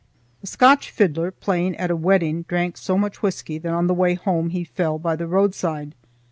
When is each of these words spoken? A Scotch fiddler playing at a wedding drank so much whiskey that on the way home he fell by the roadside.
A 0.41 0.47
Scotch 0.47 0.89
fiddler 0.89 1.29
playing 1.29 1.75
at 1.77 1.91
a 1.91 1.95
wedding 1.95 2.41
drank 2.47 2.75
so 2.75 2.97
much 2.97 3.21
whiskey 3.21 3.59
that 3.59 3.71
on 3.71 3.85
the 3.85 3.93
way 3.93 4.15
home 4.15 4.49
he 4.49 4.63
fell 4.63 4.97
by 4.97 5.15
the 5.15 5.27
roadside. 5.27 5.93